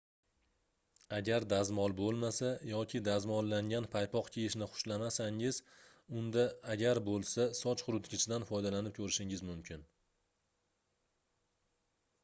[1.17, 5.61] agar dazmol boʻlmasa yoki dazmollangan paypoq kiyishni xushlamasangiz
[6.23, 9.87] unda agar boʻlsa soch quritgichdan foydalanib koʻrishingiz mumkin